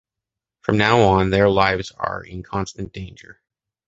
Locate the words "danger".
2.91-3.39